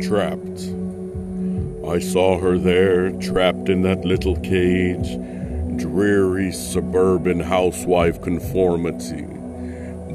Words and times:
trapped. 0.00 0.70
I 1.86 1.98
saw 1.98 2.38
her 2.38 2.58
there, 2.58 3.10
trapped 3.20 3.68
in 3.68 3.82
that 3.82 4.04
little 4.04 4.36
cage, 4.40 5.16
dreary 5.76 6.50
suburban 6.52 7.40
housewife 7.40 8.20
conformity. 8.22 9.26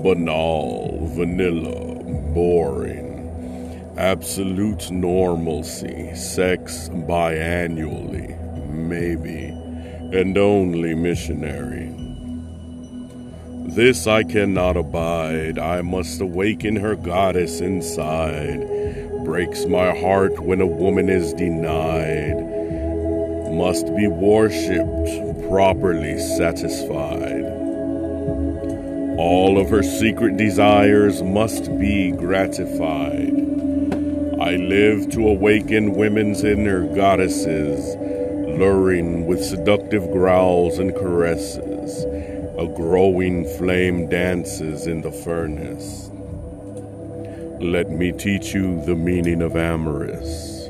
Banal, 0.03 1.07
vanilla, 1.15 2.03
boring. 2.33 3.93
Absolute 3.97 4.89
normalcy, 4.91 6.13
sex 6.15 6.89
biannually, 6.89 8.37
maybe, 8.69 9.45
and 10.17 10.37
only 10.37 10.95
missionary. 10.95 11.89
This 13.75 14.07
I 14.07 14.23
cannot 14.23 14.75
abide. 14.75 15.57
I 15.57 15.81
must 15.81 16.19
awaken 16.19 16.75
her 16.77 16.95
goddess 16.95 17.61
inside. 17.61 19.10
Breaks 19.23 19.65
my 19.65 19.95
heart 19.97 20.39
when 20.39 20.61
a 20.61 20.65
woman 20.65 21.07
is 21.07 21.33
denied. 21.33 22.37
Must 23.53 23.85
be 23.95 24.07
worshipped, 24.07 25.47
properly 25.47 26.17
satisfied. 26.17 27.43
All 29.17 29.59
of 29.59 29.69
her 29.69 29.83
secret 29.83 30.37
desires 30.37 31.21
must 31.21 31.77
be 31.77 32.11
gratified. 32.11 33.33
I 34.41 34.55
live 34.55 35.11
to 35.11 35.27
awaken 35.27 35.93
women's 35.93 36.43
inner 36.43 36.87
goddesses, 36.95 37.95
luring 38.57 39.27
with 39.27 39.45
seductive 39.45 40.09
growls 40.11 40.79
and 40.79 40.95
caresses. 40.95 42.05
A 42.57 42.67
growing 42.75 43.45
flame 43.57 44.09
dances 44.09 44.87
in 44.87 45.01
the 45.01 45.11
furnace. 45.11 46.09
Let 47.61 47.91
me 47.91 48.11
teach 48.11 48.55
you 48.55 48.83
the 48.85 48.95
meaning 48.95 49.43
of 49.43 49.55
amorous. 49.55 50.67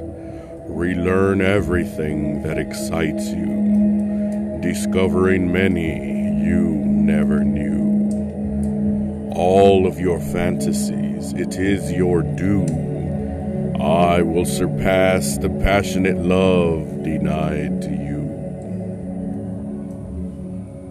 Relearn 0.68 1.40
everything 1.40 2.44
that 2.44 2.58
excites 2.58 3.30
you, 3.30 4.60
discovering 4.62 5.54
many 5.54 5.96
you 6.44 6.64
never 6.84 7.46
knew. 7.46 9.32
All 9.34 9.88
of 9.88 10.02
your 10.02 10.20
fantasies, 10.20 11.32
it 11.32 11.56
is 11.56 11.94
your 11.94 12.24
due. 12.24 12.66
I 13.80 14.22
will 14.22 14.46
surpass 14.46 15.38
the 15.38 15.50
passionate 15.50 16.18
love 16.18 17.04
denied 17.04 17.84
to 17.84 17.90
you. 17.90 18.11